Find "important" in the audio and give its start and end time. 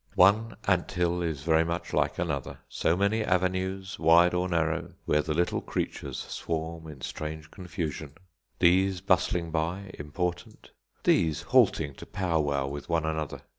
9.99-10.71